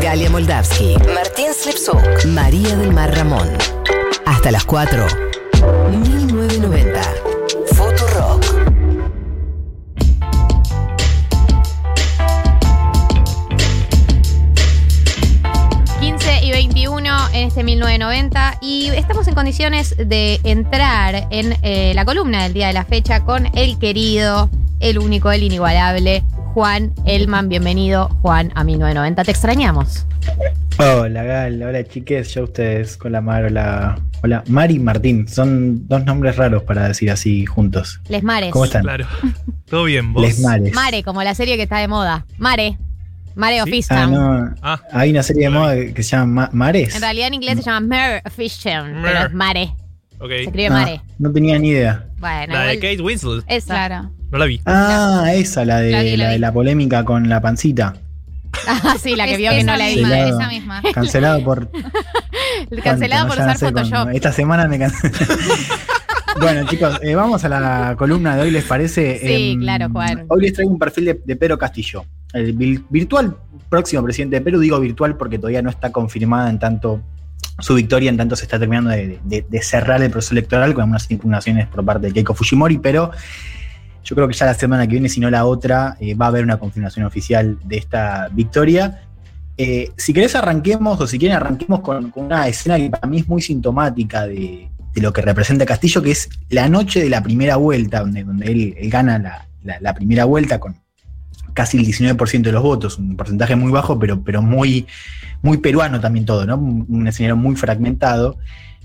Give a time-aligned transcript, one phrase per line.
[0.00, 3.46] Galia Moldavsky, Martín Slipsuk, María del Mar Ramón.
[4.24, 5.06] Hasta las 4.
[5.90, 7.02] 1990.
[7.74, 8.42] Futurock.
[16.00, 22.06] 15 y 21 en este 1990 y estamos en condiciones de entrar en eh, la
[22.06, 24.48] columna del día de la fecha con el querido,
[24.80, 26.24] el único, el inigualable
[26.54, 27.48] Juan Elman.
[27.48, 29.24] Bienvenido, Juan, a 1990.
[29.24, 30.06] Te extrañamos.
[30.78, 35.86] Hola Gal, hola chiques, yo ustedes con la Mar, hola, hola Mari y Martín, son
[35.88, 38.00] dos nombres raros para decir así juntos.
[38.08, 38.50] Les Mares.
[38.50, 38.82] ¿Cómo están?
[38.82, 39.06] Claro.
[39.68, 40.22] Todo bien, vos.
[40.22, 40.72] Les Mares.
[40.74, 42.24] Mare, como la serie que está de moda.
[42.38, 42.78] Mare.
[43.34, 43.80] Mare of ¿Sí?
[43.90, 46.94] Ah, no, Ah, hay una serie de moda que se llama Ma- Mares.
[46.96, 49.24] En realidad en inglés se llama Mare of Easttown, pero Mare.
[49.26, 49.74] es Mare.
[50.18, 50.28] ok.
[50.30, 51.00] Se escribe Ah, Mare.
[51.18, 52.06] no tenía ni idea.
[52.18, 53.44] Bueno, La de igual- Kate Winslet.
[53.48, 53.66] esa.
[53.86, 54.10] Claro.
[54.30, 54.60] No la vi.
[54.66, 56.38] Ah, esa, la de La la, vi, la de vi.
[56.40, 57.94] la polémica con la pancita.
[58.66, 60.30] Ah, sí, la que Es- vio que no la misma, vi.
[60.30, 60.82] Esa misma.
[60.94, 61.70] Cancelado por.
[62.82, 63.90] Cancelado por usar no sé Photoshop.
[63.90, 64.10] cuándo.
[64.12, 65.12] Esta semana me cancelé.
[66.40, 69.18] bueno, chicos, eh, vamos a la columna de hoy, ¿les parece?
[69.20, 70.24] Sí, Em, claro, Juan.
[70.28, 72.52] Hoy les traigo un perfil de, de Pedro Castillo, el
[72.88, 73.36] virtual
[73.68, 74.60] próximo presidente de Perú.
[74.60, 77.00] Digo virtual porque todavía no está confirmada en tanto
[77.58, 80.82] su victoria, en tanto se está terminando de, de- de cerrar el proceso electoral con
[80.82, 83.10] algunas impugnaciones por parte de Keiko Fujimori, pero
[84.04, 86.28] yo creo que ya la semana que viene, si no la otra, eh, va a
[86.28, 89.02] haber una confirmación oficial de esta victoria.
[89.56, 93.28] Eh, si querés arranquemos, o si quieren arranquemos con, una escena que para mí es
[93.28, 98.00] muy sintomática de, lo que representa Castillo, que es la noche de la primera vuelta,
[98.00, 100.76] donde, donde él, gana la, primera vuelta con
[101.52, 104.86] casi el 19% de los votos, un porcentaje muy bajo, pero, pero muy,
[105.42, 106.56] muy peruano también todo, ¿no?
[106.56, 108.38] Un escenario muy fragmentado.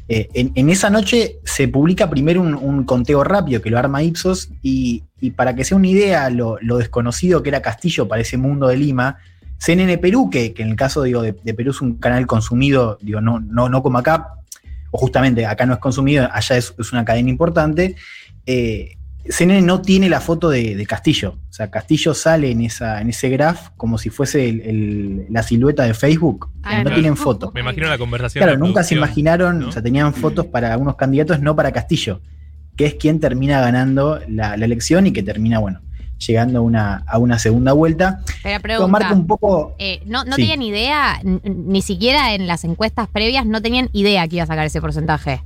[0.07, 5.03] Eh, en, esa noche se publica primero un, conteo rápido que lo arma Ipsos y,
[5.35, 8.77] para que sea una idea lo, lo desconocido que era Castillo para ese mundo de
[8.77, 9.17] Lima,
[9.57, 12.99] CNN Perú, que, que en el caso digo, de, de Perú es un canal consumido,
[13.01, 14.35] digo, no, no, no como acá,
[14.91, 17.95] o justamente acá no es consumido, allá es, es una cadena importante,
[18.45, 18.97] eh,
[19.29, 21.37] CNN no tiene la foto de, de Castillo.
[21.49, 25.41] O sea, Castillo sale en, esa, en ese graph como si fuese el- el- la
[25.43, 26.49] silueta de Facebook.
[26.63, 26.95] Ah, no claro.
[26.95, 27.51] tienen foto.
[27.53, 28.43] Me imagino la conversación.
[28.43, 29.69] Claro, nunca se imaginaron, ¿no?
[29.69, 32.21] o sea, tenían fotos para algunos candidatos, no para Castillo,
[32.75, 35.81] que es quien termina ganando la, la elección y que termina, bueno,
[36.17, 38.21] llegando a una, a una segunda vuelta.
[38.43, 39.75] Pero pregunta, marca un poco.
[39.79, 40.41] eh, no, no Sí.
[40.43, 44.65] tenían idea, ni siquiera en las encuestas previas, no tenían idea que iba a sacar
[44.65, 45.41] ese porcentaje.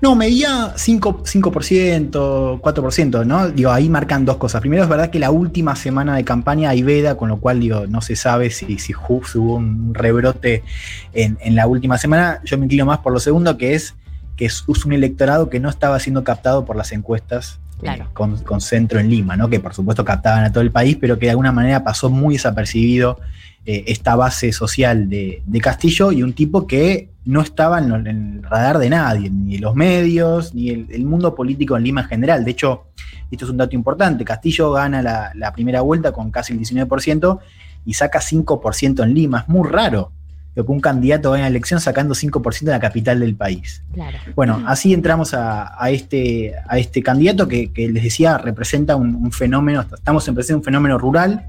[0.00, 3.48] No, medía 5%, 5%, 4%, ¿no?
[3.50, 4.60] Digo, ahí marcan dos cosas.
[4.60, 7.86] Primero, es verdad que la última semana de campaña hay veda, con lo cual, digo,
[7.86, 10.64] no se sabe si, si hubo un rebrote
[11.12, 12.40] en, en la última semana.
[12.44, 13.94] Yo me inclino más por lo segundo, que es
[14.36, 18.60] que es, un electorado que no estaba siendo captado por las encuestas eh, con, con
[18.60, 19.48] centro en Lima, ¿no?
[19.48, 22.34] Que por supuesto captaban a todo el país, pero que de alguna manera pasó muy
[22.34, 23.20] desapercibido
[23.64, 28.36] eh, esta base social de, de Castillo y un tipo que no estaba en, en
[28.36, 32.02] el radar de nadie, ni de los medios, ni el, el mundo político en Lima
[32.02, 32.44] en general.
[32.44, 32.86] De hecho,
[33.30, 37.38] esto es un dato importante, Castillo gana la, la primera vuelta con casi el 19%
[37.84, 39.40] y saca 5% en Lima.
[39.40, 40.12] Es muy raro
[40.54, 43.82] que un candidato vaya a la elección sacando 5% en la capital del país.
[43.92, 44.18] Claro.
[44.34, 49.14] Bueno, así entramos a, a este, a este candidato que, que les decía representa un,
[49.14, 51.48] un fenómeno, estamos en presencia de un fenómeno rural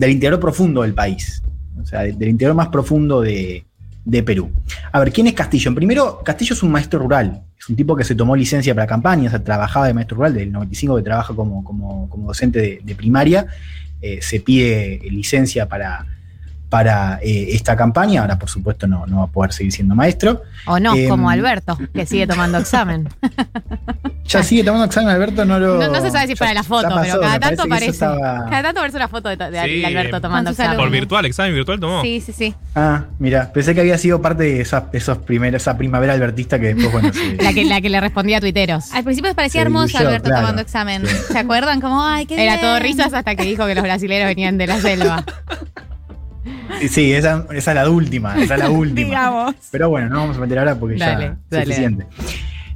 [0.00, 1.42] del interior profundo del país,
[1.80, 3.64] o sea, de- del interior más profundo de,
[4.04, 4.50] de Perú.
[4.92, 5.74] A ver, ¿quién es Castillo?
[5.74, 9.28] Primero, Castillo es un maestro rural, es un tipo que se tomó licencia para campaña,
[9.28, 12.80] o sea, trabajaba de maestro rural, del 95 que trabaja como, como, como docente de,
[12.82, 13.46] de primaria,
[14.00, 16.06] eh, se pide licencia para,
[16.70, 20.42] para eh, esta campaña, ahora por supuesto no, no va a poder seguir siendo maestro.
[20.66, 23.08] O no, Em, como Alberto, que sigue tomando examen.
[24.24, 25.76] Ya sigue tomando examen, Alberto, no lo.
[25.78, 27.90] No, no se sabe si para la foto, pasó, pero cada tanto que parece.
[27.90, 30.78] eso estaba- Cada tanto aparece una foto de, Sí, Alberto tomando sus examen.
[30.78, 32.02] Por virtual, examen virtual tomó.
[32.02, 32.54] Sí, sí, sí.
[32.76, 36.74] Ah, mira, pensé que había sido parte de esas, esos primeros, esa primavera albertista que
[36.74, 38.92] después, bueno, se- La que, la que le respondía a tuiteros.
[38.92, 40.42] Al principio parecía Se hermoso Alberto claro.
[40.42, 41.02] tomando examen.
[41.06, 41.80] ¿Se acuerdan?
[41.80, 42.60] Como, ay, qué Era bien.
[42.60, 45.24] todo risas hasta que dijo que los brasileños venían de la selva.
[46.88, 49.06] Sí, esa, esa es la última, esa es la última.
[49.08, 49.54] Digamos.
[49.70, 52.06] Pero bueno, no vamos a meter ahora porque Dale, ya dale, es suficiente.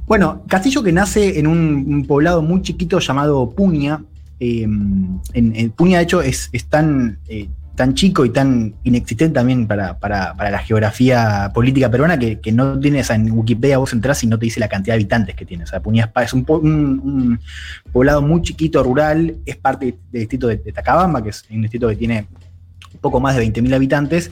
[0.05, 4.03] Bueno, Castillo que nace en un, un poblado muy chiquito llamado Puña.
[4.39, 9.33] eh, en, en Puña, de hecho, es, es tan, eh, tan chico y tan inexistente
[9.33, 13.91] también para, para- para la geografía política peruana que, que no tienes en Wikipedia vos
[13.93, 15.63] entras y no te dice la cantidad de habitantes que tiene.
[15.63, 17.39] O sea, Puña es, un, po- un- un
[17.91, 21.87] poblado muy chiquito, rural, es parte del distrito de, de Tacabamba, que es un distrito
[21.89, 22.27] que tiene
[22.99, 24.31] poco más de 20.000 habitantes.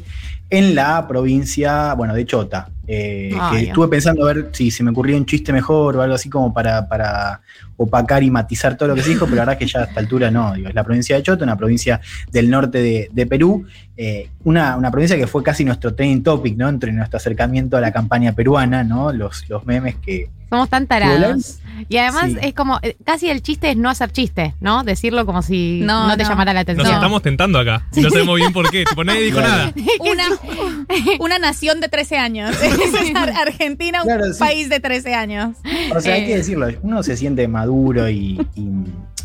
[0.49, 2.69] en la provincia, bueno, de Chota.
[2.85, 6.01] Eh, Ah, que estuve pensando a ver si se me ocurría un chiste mejor o
[6.01, 7.41] algo así como para, para
[7.77, 9.83] opacar y matizar todo lo que se dijo, pero la verdad es que ya a
[9.85, 10.53] esta altura no.
[10.53, 12.01] Digo, es la provincia de Chota, una provincia
[12.31, 13.65] del norte de, de Perú,
[13.97, 16.69] eh, una, una provincia que fue casi nuestro trending topic, ¿no?
[16.69, 19.11] Entre nuestro acercamiento a la campaña peruana, ¿no?
[19.11, 20.29] Los, los memes que.
[20.49, 21.59] Somos tan tarados.
[21.89, 22.37] Y además Sí.
[22.41, 24.83] es como, eh, casi el chiste es no hacer chiste, ¿no?
[24.83, 26.29] Decirlo como si no, No, te no.
[26.29, 26.85] llamara la atención.
[26.87, 27.87] Nos estamos tentando acá.
[27.95, 28.85] No sabemos bien por qué.
[28.85, 29.53] Tipo, nadie dijo Claro.
[29.57, 29.73] nada.
[29.99, 30.23] Una,
[31.19, 32.55] una nación de 13 años.
[33.41, 34.39] Argentina, un Claro, sí.
[34.39, 35.57] país de 13 años.
[35.95, 36.27] O sea, hay Eh.
[36.27, 38.69] que decirlo, uno se siente maduro y, y-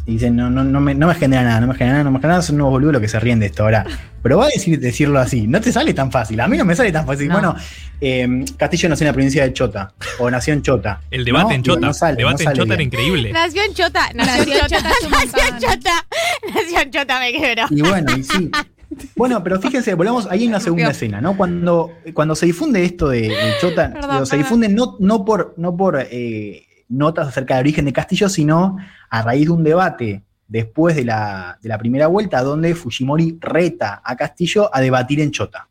[0.08, 2.12] y dice, no, no, no, me, no me genera nada, no me genera nada, no
[2.12, 3.64] me genera nada, son unos boludos los que se ríen de esto.
[3.64, 3.84] Ahora,
[4.22, 6.74] pero va a decir, decirlo así, no te sale tan fácil, a mí no me
[6.74, 7.28] sale tan fácil.
[7.28, 7.34] No.
[7.34, 7.56] Bueno,
[8.00, 8.26] eh,
[8.56, 11.02] Castillo nació en la provincia de Chota, o nació en Chota.
[11.10, 11.54] El debate ¿no?
[11.56, 11.86] en Chota.
[11.86, 12.86] no sale, el debate no en Chota era bien.
[12.86, 13.32] increíble.
[13.32, 15.58] Nació en Chota, nació, Nació en Chota, nació en.
[15.58, 16.06] Chota,
[16.54, 17.66] nació en Chota, me quebró.
[17.68, 18.50] Y bueno, y sí.
[19.14, 21.36] Bueno, pero fíjense, volvamos, ahí hay una segunda escena, ¿no?
[21.36, 25.76] Cuando, cuando se difunde esto de, de Chota, Perdón, se difunde no, no por, no
[25.76, 28.76] por eh, notas acerca del origen de Castillo, sino
[29.10, 34.00] a raíz de un debate después de la, de la primera vuelta, donde Fujimori reta
[34.04, 35.68] a Castillo a debatir en Chota.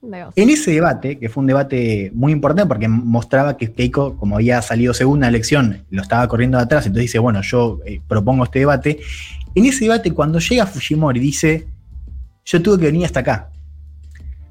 [0.00, 0.32] Dios.
[0.36, 4.62] En ese debate, que fue un debate muy importante porque mostraba que Keiko, como había
[4.62, 8.60] salido segunda elección, lo estaba corriendo de atrás, entonces dice, bueno, yo eh, propongo este
[8.60, 9.00] debate.
[9.54, 11.66] En ese debate, cuando llega Fujimori, dice,
[12.44, 13.50] yo tuve que venir hasta acá.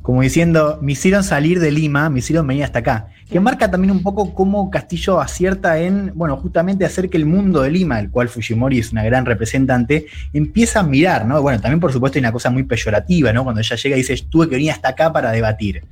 [0.02, 3.08] Como diciendo, me hicieron salir de Lima, me hicieron venir hasta acá.
[3.30, 7.62] Que marca también un poco cómo Castillo acierta en, bueno, justamente hacer que el mundo
[7.62, 11.42] de Lima, el cual Fujimori es una gran representante, empieza a mirar, ¿no?
[11.42, 13.44] Bueno, también por supuesto hay una cosa muy peyorativa, ¿no?
[13.44, 15.84] Cuando ella llega y dice, tuve que venir hasta acá para debatir.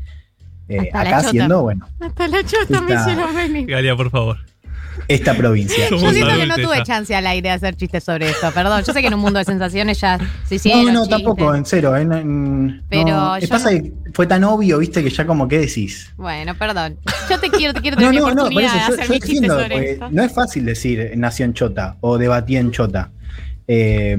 [0.70, 1.32] Eh, Hasta la acá chota.
[1.32, 3.68] siendo, bueno, Hasta la Chota me hicieron venir.
[3.68, 4.38] Galia, por favor.
[5.08, 5.90] Esta provincia.
[5.90, 8.84] Yo siento que no tuve chance al aire de hacer chistes sobre esto, perdón.
[8.86, 11.10] Yo sé que en un mundo de sensaciones ya se No, hicieron no, chistes.
[11.10, 11.94] tampoco, en cero.
[12.06, 13.40] no, mm, Pero no.
[13.40, 16.12] yo pasa no- que fue tan obvio, viste, que ya como, ¿qué decís?
[16.18, 16.98] Bueno, perdón.
[17.30, 19.08] Yo te quiero, te quiero No, tener no, no, por oportunidad eso de yo, hacer
[19.08, 20.08] yo mi chiste entiendo, sobre porque esto.
[20.12, 23.12] no es fácil decir nació en Chota o debatí en Chota.
[23.68, 24.18] Eh,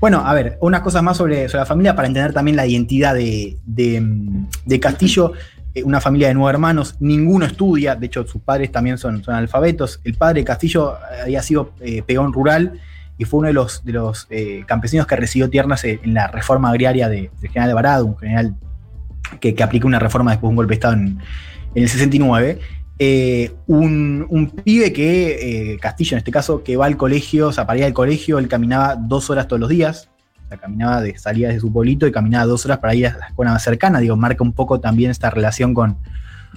[0.00, 3.14] bueno, a ver, unas cosas más sobre, sobre la familia para entender también la identidad
[3.14, 4.02] de, de,
[4.64, 5.32] de Castillo.
[5.78, 9.34] Eh, Una familia de nueve hermanos, ninguno estudia, de hecho sus padres también son, son
[9.34, 10.00] alfabetos.
[10.04, 12.80] El padre de Castillo eh, había sido eh, peón rural
[13.16, 14.28] y fue uno de los, de los
[14.66, 18.54] campesinos que recibió tiernas en, la reforma agraria de, del general Alvarado, un general
[19.40, 21.18] que, que aplicó una reforma después de un golpe de Estado en,
[21.74, 22.60] el 69.
[23.00, 27.66] Eh, un, un pibe que, Castillo en este caso, que va al colegio, o sea,
[27.66, 30.10] para al colegio, él caminaba dos horas todos los días,
[30.48, 33.18] o sea, caminaba de salida de su pueblito y caminaba dos horas para ir a
[33.18, 35.98] la escuela más cercana, digo, marca un poco también esta relación con,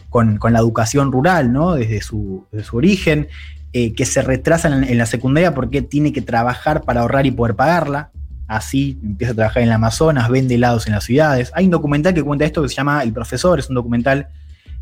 [0.09, 1.73] con, con la educación rural, ¿no?
[1.73, 3.27] Desde su, desde su origen,
[3.73, 7.55] eh, que se retrasa en, la secundaria porque tiene que trabajar para ahorrar y poder
[7.55, 8.11] pagarla.
[8.47, 11.51] Así empieza a trabajar en el Amazonas, vende helados en las ciudades.
[11.53, 14.27] Hay un documental que cuenta esto que se llama El Profesor, es un documental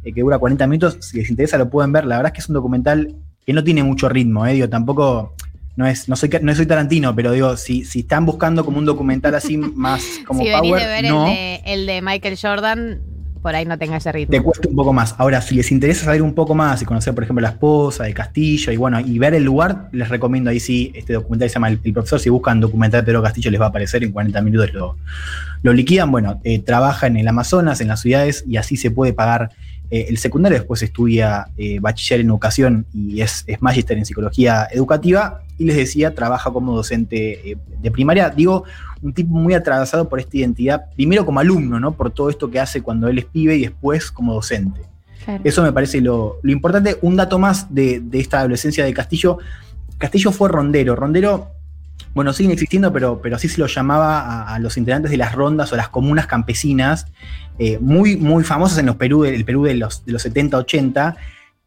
[0.04, 0.98] eh, que dura 40 minutos.
[1.02, 2.06] Si les interesa lo pueden ver.
[2.06, 3.16] La verdad es que es un documental
[3.46, 5.36] que no tiene mucho ritmo, eh, digo, tampoco.
[5.80, 8.86] No, es, no, soy, no soy Tarantino, pero digo, si, si están buscando como un
[8.86, 13.00] documental así más como si power, de ver no, el, de, el de Michael Jordan,
[13.42, 14.32] por ahí no tenga ese ritmo.
[14.32, 15.16] te cuesta un poco más.
[15.18, 18.14] Ahora, si les interesa saber un poco más y conocer, por ejemplo, la esposa de
[18.14, 21.70] Castillo y bueno, y ver el lugar, les recomiendo ahí sí, este documental se llama
[21.70, 22.20] El, El Profesor.
[22.20, 24.98] Si buscan documental de Pedro Castillo, les va a aparecer en 40 minutos lo,
[25.64, 26.12] lo liquidan.
[26.12, 29.52] Bueno, eh, trabaja en el Amazonas, en las ciudades, y así se puede pagar
[29.92, 30.58] eh, el secundario.
[30.58, 35.42] Después estudia eh, bachiller en educación y es, es magíster en psicología educativa.
[35.58, 38.30] Y les decía, trabaja como docente eh, de primaria.
[38.30, 38.64] Digo,
[39.02, 41.94] un tipo muy atravesado por esta identidad, primero como alumno, ¿no?
[41.94, 44.82] Por todo esto que hace cuando él es pibe y después como docente.
[45.26, 45.42] Claro.
[45.44, 46.98] Eso me parece lo, lo importante.
[47.02, 49.38] Un dato más de, de esta adolescencia de Castillo.
[49.98, 50.96] Castillo fue rondero.
[50.96, 51.50] Rondero,
[52.14, 55.34] bueno, siguen existiendo, pero, pero así se lo llamaba a, a los integrantes de las
[55.36, 57.06] rondas o las comunas campesinas,
[57.60, 61.16] eh, muy, muy famosas en los Perú, el Perú de los, de los 70-80,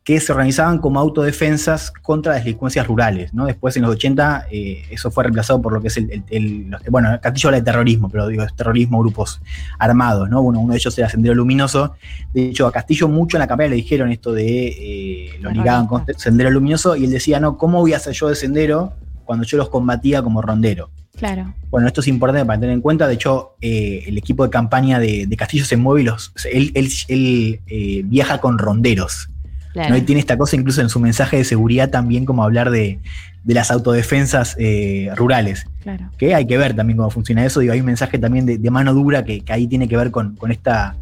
[0.05, 3.33] que se organizaban como autodefensas contra las delincuencias rurales.
[3.33, 3.47] ¿no?
[3.47, 6.71] Después, en los 80, eh, eso fue reemplazado por lo que es el, el- el-
[6.71, 9.41] los- bueno, Castillo habla de terrorismo, pero digo, es terrorismo, grupos
[9.79, 10.43] armados, ¿no?
[10.43, 11.95] Bueno, uno de ellos era Sendero Luminoso.
[12.35, 15.87] De hecho, a Castillo mucho en la campaña le dijeron esto de, eh, lo ligaban
[15.87, 19.45] con Sendero Luminoso, y él decía, no, ¿cómo voy a hacer yo de Sendero cuando
[19.45, 20.91] yo los combatía como rondero?
[21.17, 21.55] Claro.
[21.71, 23.07] Bueno, esto es importante para tener en cuenta.
[23.07, 26.73] De hecho, eh, el equipo de campaña de, de Castillo se mueve y los, él,
[26.75, 29.29] él- él, eh, viaja con ronderos.
[29.73, 29.91] Claro.
[29.91, 29.97] ¿no?
[29.97, 32.99] Y tiene esta cosa incluso en su mensaje de seguridad también como hablar de,
[33.45, 35.67] de las autodefensas eh, rurales.
[35.83, 36.11] Claro.
[36.19, 37.61] Que hay que ver también cómo funciona eso.
[37.61, 40.11] Digo, hay un mensaje también de, de mano dura que, que ahí tiene que ver
[40.11, 40.97] con, con esta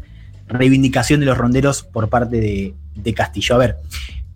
[0.47, 3.55] reivindicación de los ronderos por parte de, de Castillo.
[3.55, 3.77] A ver,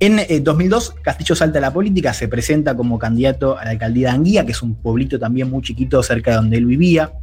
[0.05, 4.09] en eh, 2002 Castillo salta a la política, se presenta como candidato a la alcaldía
[4.09, 7.13] de Anguía, que es un pueblito también muy chiquito cerca de donde él vivía.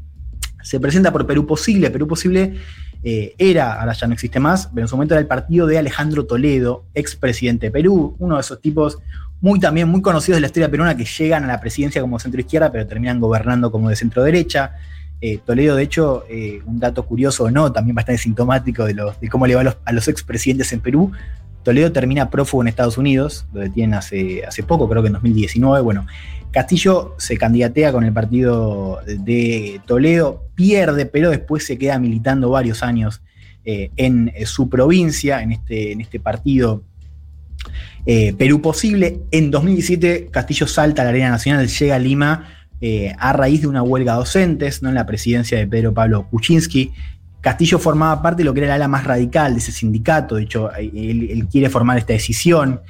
[0.63, 1.91] Se presenta por Perú Posible.
[1.91, 2.55] Perú Posible
[3.03, 5.79] eh, era, ahora ya no existe más, pero en su momento era el partido de
[5.79, 8.99] Alejandro Toledo, expresidente de Perú, uno de esos tipos
[9.41, 12.41] muy también muy conocidos de la historia peruana que llegan a la presidencia como centro
[12.41, 14.77] izquierda, pero terminan gobernando como de centro derecha.
[15.21, 19.29] Eh, Toledo, de hecho, eh, un dato curioso o no, también bastante sintomático de, de
[19.29, 21.13] cómo le va a los, a los expresidentes en Perú.
[21.63, 25.83] Toledo termina prófugo en Estados Unidos, lo detienen hace, hace poco, creo que en 2019.
[25.83, 26.07] Bueno,
[26.51, 32.83] Castillo se candidatea con el partido de Toledo, pierde, pero después se queda militando varios
[32.83, 33.23] años
[33.65, 36.83] eh, en su provincia, en este, en este partido
[38.07, 39.21] eh, Perú Posible.
[39.31, 42.49] En 2017 Castillo salta a la arena nacional, llega a Lima
[42.81, 44.89] eh, a raíz de una huelga de docentes, ¿no?
[44.89, 46.93] en la presidencia de Pedro Pablo Kuczynski.
[47.43, 50.45] Castillo formaba parte de lo que era el ala más radical de ese sindicato, de
[50.45, 52.81] hecho, él, quiere formar esta decisión.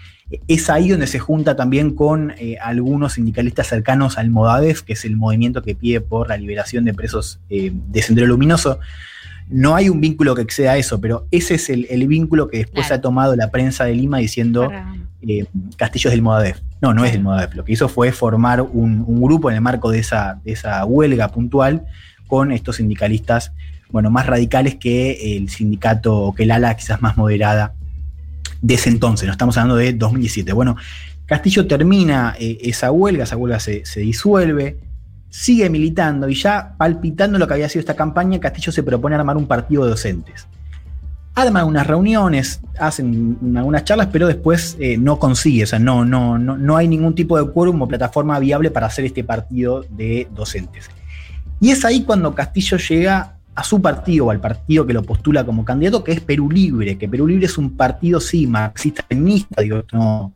[0.47, 5.05] Es ahí donde se junta también con eh, algunos sindicalistas cercanos al Modadef, que es
[5.05, 8.79] el movimiento que pide por la liberación de presos de Sendero Luminoso.
[9.49, 13.01] No hay un vínculo que exceda eso, pero ese es el, vínculo que después ha
[13.01, 14.71] tomado la prensa de Lima diciendo
[15.23, 15.45] eh,
[15.77, 16.61] Castillo es del Modadef.
[16.81, 17.55] No, no es del Modadef.
[17.55, 21.85] Lo que hizo fue formar un, grupo en el marco de esa, esa huelga puntual
[22.27, 23.53] con estos sindicalistas,
[23.93, 27.75] bueno, más radicales que el sindicato o que el ala quizás más moderada
[28.61, 29.27] de ese entonces.
[29.27, 30.53] No estamos hablando de 2017.
[30.53, 30.77] Bueno,
[31.27, 34.79] Castillo termina eh, esa huelga, esa huelga se, se disuelve
[35.33, 39.39] sigue militando y ya palpitando lo que había sido esta campaña, Castillo se propone armar
[39.39, 40.47] un partido de docentes.
[41.35, 46.39] Arman unas reuniones, hacen algunas charlas, pero después eh, no consigue, o sea, no, no,
[46.39, 50.29] no, no hay ningún tipo de quórum o plataforma viable para hacer este partido de
[50.35, 50.91] docentes.
[51.61, 55.45] Y es ahí cuando Castillo llega a su partido o al partido que lo postula
[55.45, 59.85] como candidato, que es Perú Libre, que Perú Libre es un partido, sí, marxista-feminista, digo,
[59.93, 60.33] no,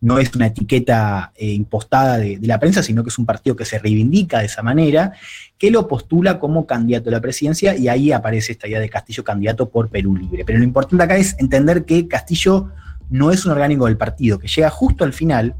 [0.00, 3.64] no es una etiqueta eh, impostada de, la prensa, sino que es un partido que
[3.64, 5.12] se reivindica de esa manera,
[5.56, 9.24] que lo postula como candidato a la presidencia y ahí aparece esta idea de Castillo
[9.24, 10.44] candidato por Perú Libre.
[10.44, 12.70] Pero lo importante acá es entender que Castillo
[13.10, 15.54] no es un orgánico del partido, que llega justo al final,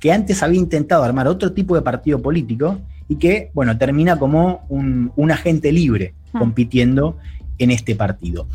[0.00, 4.64] que antes había intentado armar otro tipo de partido político y que, bueno, termina como
[4.70, 6.38] un, un agente libre ah.
[6.38, 7.18] compitiendo
[7.58, 8.46] en este partido.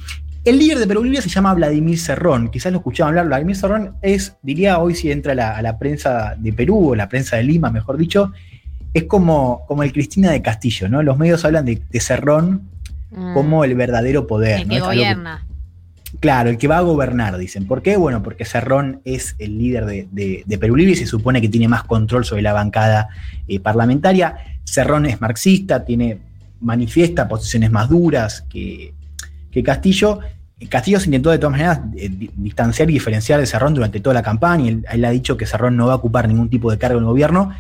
[0.46, 2.50] El líder de Perú Libre se llama Vladimir Cerrón.
[2.50, 3.28] Quizás lo escuchaban hablar.
[3.28, 7.36] Vladimir Cerrón es, diría hoy, si entra a la, prensa de Perú o la prensa
[7.36, 8.32] de Lima, mejor dicho,
[8.94, 11.04] es como, como el Cristina de Castillo, ¿no?
[11.04, 12.70] Los medios hablan de, Cerrón
[13.12, 13.34] mm.
[13.34, 14.62] como el verdadero poder.
[14.62, 15.46] El que gobierna.
[16.22, 17.68] claro, el que va a gobernar, dicen.
[17.68, 17.98] ¿Por qué?
[17.98, 21.84] Bueno, porque Cerrón es el líder de, Perú Libre y se supone que tiene más
[21.84, 23.10] control sobre la bancada
[23.48, 24.38] eh, parlamentaria.
[24.64, 26.29] Cerrón es marxista, tiene,
[26.62, 28.94] manifiesta posiciones más duras que,
[29.52, 30.20] que Castillo
[30.68, 34.24] Castillo se intentó de todas maneras eh, distanciar y diferenciar de Cerrón durante toda la
[34.24, 34.78] campaña.
[34.92, 37.10] Él, ha dicho que Cerrón no va a ocupar ningún tipo de cargo en el
[37.10, 37.52] gobierno.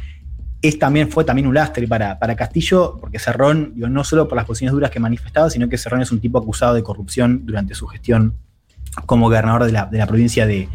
[0.61, 4.45] Es también, fue también un lastre para, para Castillo, porque Cerrón, no solo por las
[4.45, 7.87] posiciones duras que manifestaba, sino que Cerrón es un tipo acusado de corrupción durante su
[7.87, 8.33] gestión
[9.05, 10.67] como gobernador de la, provincia de,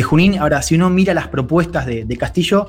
[0.00, 0.38] Junín.
[0.38, 2.68] Ahora, si uno mira las propuestas de, Castillo,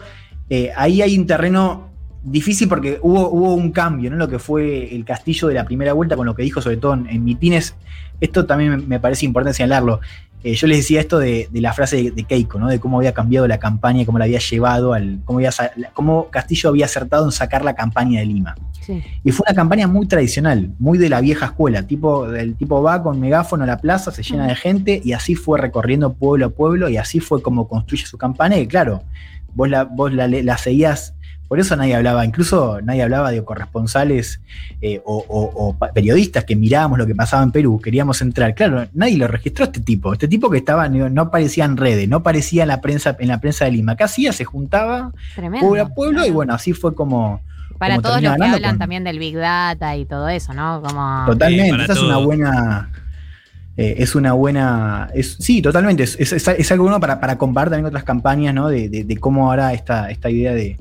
[0.50, 1.90] eh, ahí hay un terreno
[2.26, 4.18] difícil porque hubo, hubo un cambio, ¿no?
[4.18, 6.94] Lo que fue el Castillo de la primera vuelta con lo que dijo, sobre todo
[6.94, 7.76] en, mitines.
[8.20, 10.00] Esto también me parece importante señalarlo.
[10.44, 12.68] Eh, yo les decía esto de, la frase de, Keiko, ¿no?
[12.68, 15.20] De cómo había cambiado la campaña, cómo la había llevado al.
[15.26, 15.40] cómo,
[15.94, 18.56] cómo Castillo había acertado en sacar la campaña de Lima.
[19.24, 21.84] Y fue una campaña muy tradicional, muy de la vieja escuela.
[21.84, 25.34] Tipo, el tipo va con megáfono a la plaza, se llena de gente, y así
[25.34, 28.60] fue recorriendo pueblo a pueblo, y así fue como construye su campaña.
[28.60, 29.02] Y claro,
[29.56, 31.15] vos la, vos la seguías
[31.48, 34.42] por eso nadie hablaba, incluso nadie hablaba de corresponsales
[34.82, 38.56] eh, o, periodistas que mirábamos lo que pasaba en Perú, queríamos entrar.
[38.56, 40.14] Claro, nadie lo registró este tipo.
[40.14, 43.40] Este tipo que estaba, no, aparecía en redes, no aparecía en la prensa, en la
[43.40, 43.96] prensa de Lima.
[43.96, 44.34] ¿Qué hacía?
[44.34, 45.12] Se juntaba
[45.60, 47.42] pueblo a pueblo y bueno, así fue como.
[47.78, 50.82] Para todos los que hablan también del Big Data y todo eso, ¿no?
[50.82, 51.26] Como...
[51.28, 52.90] Totalmente, esa es una buena.
[53.78, 55.10] Eh, es una buena.
[55.22, 56.04] sí, totalmente.
[56.04, 58.70] Es, algo bueno para, para comparar también otras campañas, ¿no?
[58.70, 60.78] De, cómo ahora esta, esta idea de,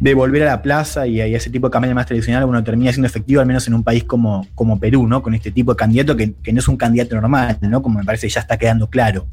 [0.00, 2.92] de volver a la plaza y a ese tipo de campaña más tradicional, uno termina
[2.92, 5.22] siendo efectivo, al menos en un país como, como Perú, ¿no?
[5.22, 7.82] Con este tipo de candidato que, no es un candidato normal, ¿no?
[7.82, 9.26] Como me parece que ya está quedando claro.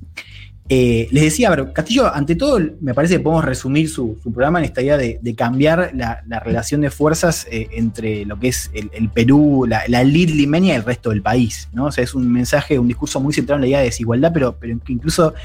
[0.68, 4.66] Eh, les decía, pero Castillo, ante todo, me parece que podemos resumir su, programa en
[4.66, 9.66] esta idea de, cambiar la, relación de fuerzas eh, entre lo que es el, Perú,
[9.68, 11.86] la, la elite limeña y el resto del país, ¿no?
[11.86, 14.58] O sea, es un mensaje, un discurso muy centrado en la idea de desigualdad, pero,
[14.60, 15.36] pero que incluso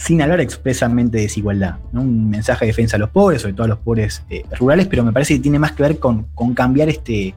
[0.00, 1.76] sin hablar expresamente de desigualdad.
[1.92, 5.04] Un mensaje de defensa a los pobres, sobre todo a los pobres eh, rurales, pero
[5.04, 7.34] me parece que tiene más que ver con, cambiar este,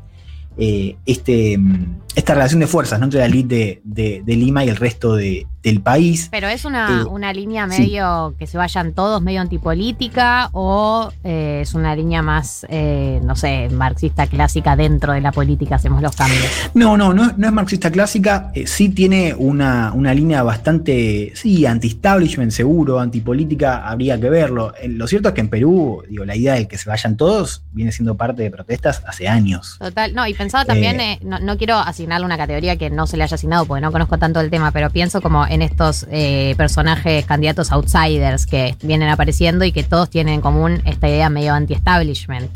[0.58, 5.16] eh, este, mm, esta relación de fuerzas entre la elite de, Lima y el resto
[5.16, 6.28] de, del país.
[6.32, 7.82] Pero es una, Eh, una línea sí.
[7.82, 13.36] medio que se vayan todos, medio antipolítica, o eh, es una línea más, eh, no
[13.36, 16.44] sé, marxista clásica dentro de la política, hacemos los cambios.
[16.74, 21.66] No, no, no, es- no es marxista clásica, sí tiene una, una línea bastante, sí,
[21.66, 24.74] anti-establishment seguro, antipolítica, habría que verlo.
[24.88, 27.92] Lo cierto es que en Perú, digo, la idea de que se vayan todos viene
[27.92, 29.78] siendo parte de protestas hace años.
[29.80, 33.24] Total, no, y pensaba también, no, no quiero asignarle una categoría que no se le
[33.24, 37.26] haya asignado porque no conozco tanto el tema, pero pienso como en estos eh, personajes
[37.26, 42.50] candidatos outsiders que vienen apareciendo y que todos tienen en común esta idea medio anti-establishment.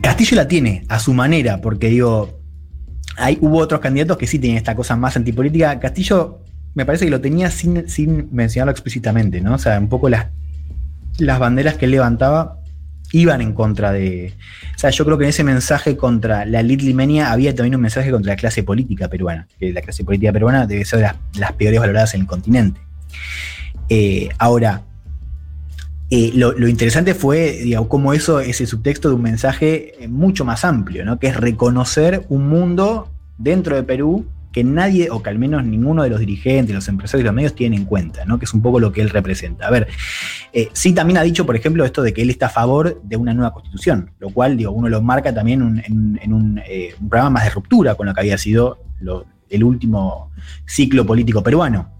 [0.00, 2.38] Castillo la tiene a su manera, porque digo,
[3.16, 5.80] hay, hubo otros candidatos que sí tienen esta cosa más antipolítica.
[5.80, 6.40] Castillo
[6.74, 9.54] me parece que lo tenía sin, sin mencionarlo explícitamente, ¿no?
[9.54, 10.26] O sea, un poco las,
[11.18, 12.58] las banderas que él levantaba
[13.14, 14.34] iban en contra de.
[14.74, 17.80] O sea, yo creo que en ese mensaje contra la elite limeña había también un
[17.80, 21.52] mensaje contra la clase política peruana, que la clase política peruana debe ser de las,
[21.52, 22.80] peores valoradas en el continente.
[23.88, 24.82] Eh, ahora,
[26.10, 30.44] eh, lo, interesante fue, digamos, cómo eso es el subtexto de un mensaje eh, mucho
[30.44, 31.18] más amplio, ¿no?
[31.18, 36.04] Que es reconocer un mundo dentro de Perú que nadie, o que al menos ninguno
[36.04, 38.38] de los dirigentes, los empresarios y los medios tienen en cuenta, ¿no?
[38.38, 39.66] Que es un poco lo que él representa.
[39.66, 39.88] A ver,
[40.52, 43.16] eh, sí también ha dicho, por ejemplo, esto de que él está a favor de
[43.16, 46.20] una nueva constitución, lo cual, digo, uno lo marca también en,
[46.68, 48.78] eh, un programa más de ruptura con lo que había sido
[49.50, 50.30] el último
[50.64, 51.90] ciclo político peruano.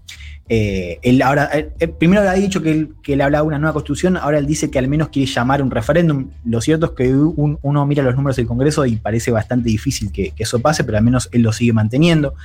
[0.47, 3.73] Eh, él ahora, eh, eh, primero había dicho que él, que hablaba de una nueva
[3.73, 6.27] constitución, ahora él dice que al menos quiere llamar un referéndum.
[6.45, 10.11] Lo cierto es que un- uno mira los números del Congreso y parece bastante difícil
[10.11, 12.35] que, eso pase, pero al menos él lo sigue manteniendo.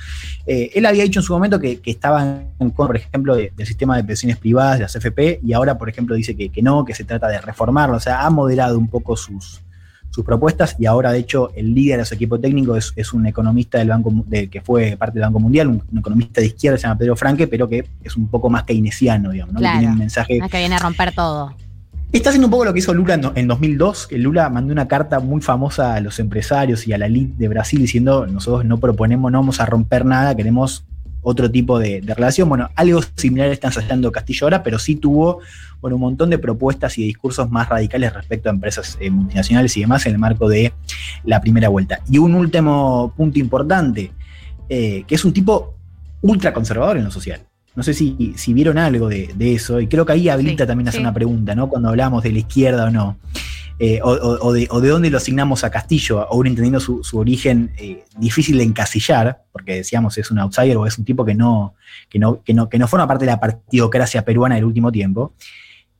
[0.47, 2.23] Eh, él había dicho en su momento que, que estaba
[2.59, 5.77] en contra, por ejemplo, de- del sistema de pensiones privadas, de las FP, y ahora,
[5.77, 7.97] por ejemplo, dice que no, que se trata de reformarlo.
[7.97, 9.61] O sea, ha moderado un poco sus,
[10.11, 13.25] sus propuestas y ahora, de hecho, el líder de su equipo técnico es, es un
[13.25, 16.77] economista del Banco de, que fue parte del Banco Mundial, un, un economista de izquierda,
[16.77, 19.59] se llama Pedro Franque, pero que es un poco más keynesiano, digamos, ¿no?
[19.59, 21.55] Que tiene un mensaje que viene a romper todo.
[22.11, 24.89] Está haciendo un poco lo que hizo Lula en, en 2002, que Lula mandó una
[24.89, 28.79] carta muy famosa a los empresarios y a la elite de Brasil diciendo, nosotros no
[28.79, 30.83] proponemos, no vamos a romper nada, queremos
[31.21, 32.49] otro tipo de, de relación.
[32.49, 35.39] Bueno, algo similar está ensayando Castillo ahora, pero sí tuvo
[35.81, 39.75] bueno, un montón de propuestas y de discursos más radicales respecto a empresas eh, multinacionales
[39.77, 40.73] y demás en el marco de
[41.23, 42.01] la primera vuelta.
[42.09, 44.11] Y un último punto importante,
[44.69, 45.75] eh, que es un tipo
[46.21, 47.41] ultra conservador en lo social.
[47.73, 50.67] No sé si, si vieron algo de, de eso, y creo que ahí habilita Sí,
[50.67, 51.03] también a hacer sí.
[51.03, 51.69] una pregunta, ¿no?
[51.69, 53.17] Cuando hablamos de la izquierda o no.
[53.83, 58.63] Eh, o, de, dónde lo asignamos a Castillo, aún entendiendo su, origen eh, difícil de
[58.63, 61.73] encasillar, porque decíamos es un outsider o es un tipo que no,
[62.07, 65.33] que no, que no, que no forma parte de la partidocracia peruana del último tiempo.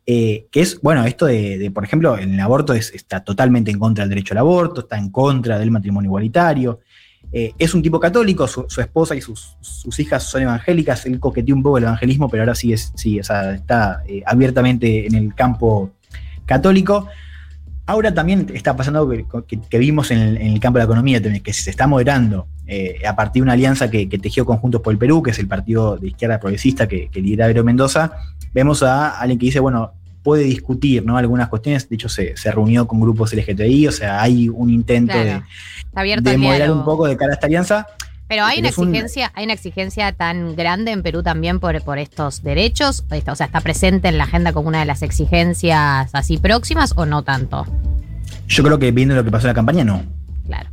[0.06, 3.80] Eh, que es, bueno, esto de, por ejemplo, en el aborto es- está totalmente en
[3.80, 6.82] contra del derecho al aborto, está en contra del matrimonio igualitario.
[7.32, 9.58] Es un tipo católico, su, esposa y sus,
[9.98, 14.04] hijas son evangélicas, él coqueteó un poco el evangelismo, pero ahora sí, es, sí está
[14.28, 15.94] abiertamente en el campo
[16.46, 17.08] católico.
[17.86, 19.26] Ahora también está pasando algo que,
[19.58, 22.48] que- que vimos en el, en el campo de la economía, que se está moderando
[22.68, 25.40] eh, a partir de una alianza que, que tejió Conjuntos por el Perú, que es
[25.40, 28.12] el partido de izquierda progresista que, lidera Aero Mendoza.
[28.54, 29.92] Vemos a alguien que dice, bueno,
[30.24, 31.18] puede discutir ¿no?
[31.18, 35.14] algunas cuestiones, de hecho se, se reunió con grupos LGTBI, o sea, hay un intento
[35.14, 35.44] Claro.
[36.22, 37.88] De, de moderar un poco de cara a esta alianza.
[38.32, 42.00] Pero hay una un- exigencia, hay una exigencia tan grande en Perú también por, por
[42.00, 43.04] estos derechos.
[43.28, 47.06] O sea, está presente en la agenda como una de las exigencias así próximas o
[47.06, 47.66] no tanto.
[48.48, 50.02] Yo creo que viendo lo que pasó en la campaña, no.
[50.46, 50.70] Claro.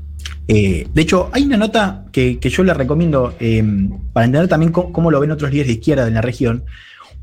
[0.46, 3.64] Eh, de hecho, hay una nota que, que yo le recomiendo eh,
[4.12, 6.64] para entender también cómo, cómo lo ven otros líderes de izquierda en la región.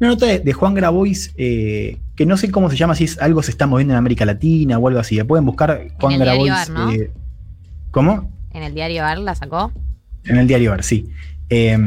[0.02, 3.18] Una nota de, de Juan Grabois, eh, que no sé cómo se llama, si es
[3.20, 5.24] algo se está moviendo en América Latina o algo así.
[5.24, 6.52] Pueden buscar Juan el diario Grabois.
[6.52, 6.92] Ar, ¿no?
[7.92, 8.32] ¿Cómo?
[8.52, 9.72] En el diario AR la sacó.
[10.26, 11.10] En el diario Ar, sí.
[11.50, 11.78] Eh,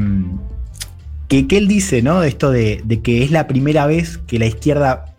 [1.28, 2.22] que, que él dice, ¿no?
[2.22, 5.14] Esto de, de que es la primera vez que la izquierda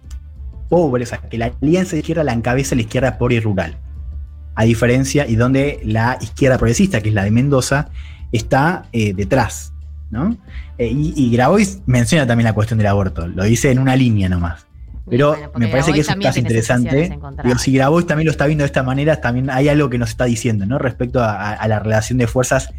[0.70, 3.78] pobre, o sea, que la alianza de izquierda la encabeza la izquierda pobre y rural.
[4.56, 7.90] A diferencia, y donde la izquierda progresista, que es la de Mendoza,
[8.32, 9.74] está eh, detrás,
[10.10, 10.38] ¿no?
[10.78, 14.30] Eh, y, y Grabois menciona también la cuestión del aborto, lo dice en una línea
[14.30, 14.66] nomás.
[15.10, 17.20] Pero Bueno, me parece que Grabois es un caso interesante.
[17.44, 20.10] Digo, si Grabois también lo está viendo de esta manera, también hay algo que nos
[20.10, 20.78] está diciendo, ¿no?
[20.78, 22.72] Respecto a, a- a la relación de fuerzas,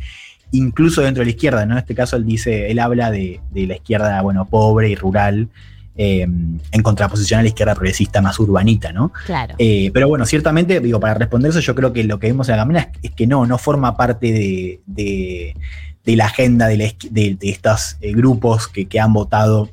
[0.52, 1.72] incluso dentro de la izquierda, ¿no?
[1.74, 5.48] En este caso él dice, él habla de, de la izquierda, bueno, pobre y rural,
[5.96, 9.12] eh, en contraposición a la izquierda progresista más urbanita, ¿no?
[9.26, 9.54] Claro.
[9.58, 12.56] Eh, pero bueno, ciertamente, digo, para responder eso, yo creo que lo que vemos en
[12.56, 15.56] la campaña es, es que no, no forma parte de, de-
[16.02, 19.68] de la agenda de, la de- de estos eh, grupos que, que han votado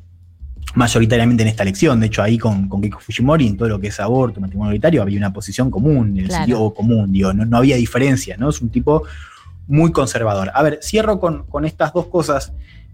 [0.76, 2.00] mayoritariamente en esta elección.
[2.00, 5.02] De hecho, ahí con, con Keiko Fujimori, en todo lo que es aborto, matrimonio igualitario,
[5.02, 6.46] había una posición común, en el Claro.
[6.46, 8.50] sentido común, digo, no, no había diferencia, ¿no?
[8.50, 9.04] Es un tipo
[9.68, 10.52] muy conservador.
[10.54, 12.54] A ver, cierro con, con estas dos cosas.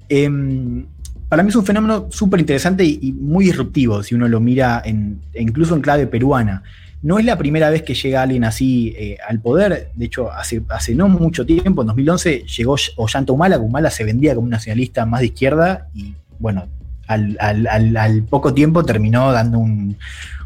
[0.10, 0.86] Em,
[1.30, 5.22] para mí es un fenómeno súper interesante y, muy disruptivo si uno lo mira en,
[5.34, 6.64] incluso en clave peruana.
[7.02, 9.90] No es la primera vez que llega alguien así eh, al poder.
[9.96, 13.58] De hecho, hace, hace no mucho tiempo, en 2011, llegó Ollanta Humala.
[13.60, 16.68] Humala se vendía como un nacionalista más de izquierda y, bueno,
[17.08, 19.98] al poco tiempo terminó dando un,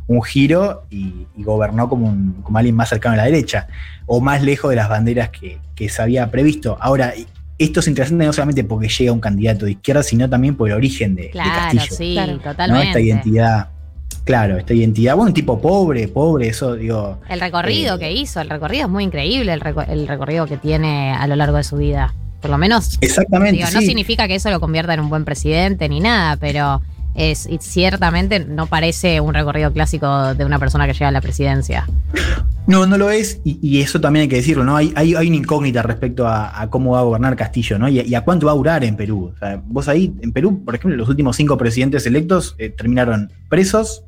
[0.07, 3.67] un giro y, y gobernó como, un- como alguien más cercano a la derecha
[4.05, 6.77] o más lejos de las banderas que, que se había previsto.
[6.79, 7.13] Ahora,
[7.57, 10.75] esto es interesante no solamente porque llega un candidato de izquierda, sino también por el
[10.75, 11.95] origen de, de Claro, Castillo.
[11.97, 12.33] sí, Claro.
[12.33, 12.39] ¿no?
[12.39, 12.87] totalmente.
[12.87, 13.67] Esta identidad,
[14.23, 17.19] claro, esta identidad, bueno, un tipo pobre, pobre, eso digo.
[17.27, 20.57] El recorrido Eh, que hizo, el recorrido es muy increíble, el, reco- el recorrido que
[20.57, 22.13] tiene a lo largo de su vida.
[22.41, 23.57] Por lo menos, Exactamente.
[23.57, 26.81] digo, no significa que eso lo convierta en un buen presidente ni nada, pero
[27.17, 31.19] es y ciertamente no parece un recorrido clásico de una persona que llega a la
[31.21, 31.87] presidencia.
[32.67, 34.75] No, no lo es, y, y eso también hay que decirlo, ¿no?
[34.75, 37.87] Hay, hay, hay una incógnita respecto a, a cómo va a gobernar Castillo, ¿no?
[37.89, 39.31] Y, a- y a cuánto va a durar en Perú.
[39.35, 43.31] O sea, vos ahí, en Perú, por ejemplo, los últimos cinco presidentes electos eh, terminaron
[43.49, 44.03] presos,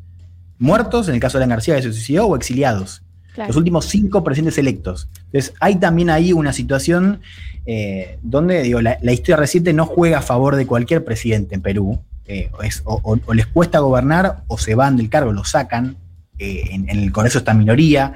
[0.57, 3.01] muertos, en el caso de Alan García, que se suicidó, o exiliados.
[3.33, 3.47] Claro.
[3.47, 5.07] Los últimos cinco presidentes electos.
[5.27, 7.21] Entonces, hay también ahí una situación
[7.65, 11.61] eh, donde, digo, la, la historia reciente no juega a favor de cualquier presidente en
[11.61, 12.01] Perú.
[12.31, 15.97] Eh, es- o- les cuesta gobernar o se van del cargo, lo sacan.
[16.37, 18.13] eh, en, el Congreso está en minoría.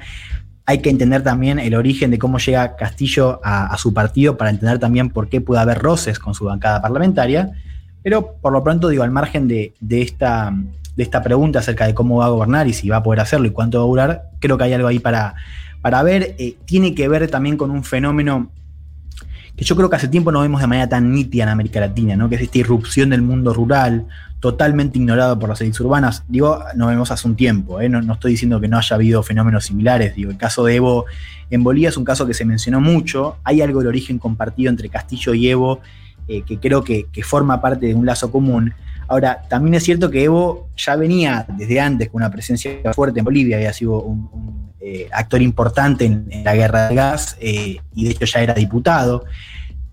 [0.66, 4.48] Hay que entender también el origen de cómo llega Castillo a, a su partido para
[4.50, 7.50] entender también por qué puede haber roces con su bancada parlamentaria.
[8.02, 10.54] Pero por lo pronto, digo, al margen de, de esta,
[10.96, 13.46] de esta pregunta acerca de cómo va a gobernar y si va a poder hacerlo
[13.46, 15.34] y cuánto va a durar, creo que hay algo ahí para,
[15.82, 16.34] para ver.
[16.38, 18.50] Eh, tiene que ver también con un fenómeno
[19.56, 22.16] que yo creo que hace tiempo no vemos de manera tan nítida en América Latina,
[22.16, 22.28] ¿no?
[22.28, 24.06] que es esta irrupción del mundo rural,
[24.40, 26.24] totalmente ignorado por las élites urbanas.
[26.28, 27.88] Digo, no vemos hace un tiempo, ¿eh?
[27.88, 30.14] no, no estoy diciendo que no haya habido fenómenos similares.
[30.16, 31.06] Digo, el caso de Evo
[31.50, 33.36] en Bolivia es un caso que se mencionó mucho.
[33.44, 35.80] Hay algo del origen compartido entre Castillo y Evo
[36.26, 38.74] eh, que creo que, que forma parte de un lazo común.
[39.08, 43.24] Ahora, también es cierto que Evo ya venía desde antes con una presencia fuerte en
[43.24, 47.78] Bolivia, había sido un, un, eh, actor importante en, en, la guerra del gas eh,
[47.94, 49.24] y de hecho ya era diputado.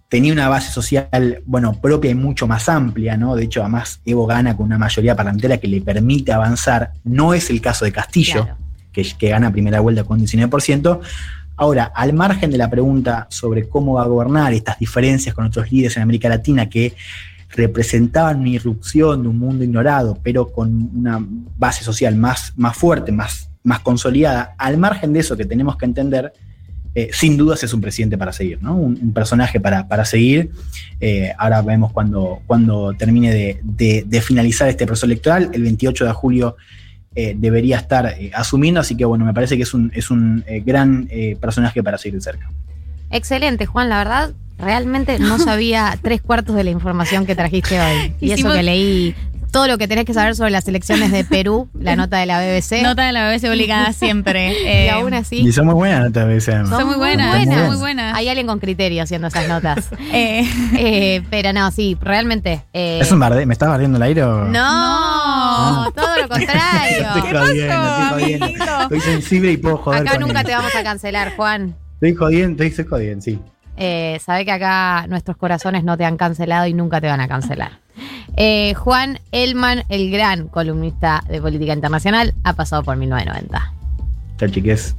[0.10, 3.36] Tenía una base social, bueno, propia y mucho más amplia, ¿no?
[3.36, 6.92] De hecho, además, Evo gana con una mayoría parlamentaria que le permite avanzar.
[7.06, 8.58] No es el caso de Castillo, Claro.
[8.92, 11.00] que, que gana primera vuelta con un 19%.
[11.62, 15.72] Ahora, al margen de la pregunta sobre cómo va a gobernar estas diferencias con otros
[15.72, 16.96] líderes en América Latina que
[17.54, 21.20] representaban una irrupción de un mundo ignorado, pero con una
[21.58, 25.86] base social más, más fuerte, más, más consolidada, al margen de eso que tenemos que
[25.86, 26.34] entender,
[26.94, 28.76] eh, sin dudas es un presidente para seguir, ¿no?
[28.76, 30.52] un, personaje para, para seguir.
[31.00, 33.34] Eh, ahora vemos cuando, cuando termine
[33.64, 36.58] de, finalizar este proceso electoral, el 28 de julio
[37.16, 41.10] eh, debería estar asumiendo, así que bueno, me parece que es un, es un gran
[41.40, 42.50] personaje para seguir de cerca.
[43.12, 48.14] Excelente, Juan, la verdad, realmente no sabía tres cuartos de la información que trajiste hoy.
[48.22, 49.16] Y Hicimos- eso que leí
[49.52, 52.40] todo lo que tenés que saber sobre las elecciones de Perú, la nota de la
[52.40, 52.84] BBC.
[52.84, 54.54] Nota de la BBC obligada siempre.
[54.54, 55.40] y Eh, aún así.
[55.46, 56.56] Y son muy buenas notas veces.
[56.56, 56.80] además.
[56.80, 57.68] Son muy buenas, Muy son buenas.
[57.68, 58.16] muy buenas.
[58.16, 59.90] Hay alguien con criterio haciendo esas notas.
[60.14, 60.48] Eh,
[60.78, 62.64] Eh, pero no, sí, realmente.
[62.72, 63.46] eh, ¿Es un barde?
[63.46, 64.46] ¿Me estás bardeando el aire o...?
[64.46, 67.08] No, todo lo Estoy contrario.
[67.12, 68.82] jodiendo, estoy jodiendo.
[68.84, 70.46] Estoy sensible y puedo joder Acá con nunca él.
[70.46, 71.76] te vamos a cancelar, Juan.
[72.02, 73.40] Estoy jodiendo, estoy, jodiendo, sí.
[73.78, 77.28] Eh, sabe que acá nuestros corazones no te han cancelado y nunca te van a
[77.28, 77.74] cancelar.
[78.38, 83.74] Eh, Juan Elman, el gran columnista de política internacional, ha pasado por 1990.
[84.38, 84.96] Chao, chiques.